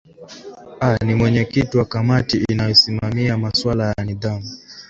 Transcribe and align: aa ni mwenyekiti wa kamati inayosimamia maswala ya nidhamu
aa 0.81 0.97
ni 1.05 1.15
mwenyekiti 1.15 1.77
wa 1.77 1.85
kamati 1.85 2.45
inayosimamia 2.49 3.37
maswala 3.37 3.93
ya 3.97 4.03
nidhamu 4.05 4.47